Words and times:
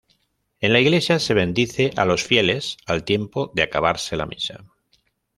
En 0.61 0.73
la 0.73 0.79
iglesia 0.79 1.19
se 1.19 1.35
bendice 1.35 1.91
a 1.95 2.05
los 2.05 2.23
fieles 2.23 2.77
al 2.87 3.03
tiempo 3.03 3.51
de 3.53 3.61
acabarse 3.61 4.17
la 4.17 4.25
misa. 4.25 4.65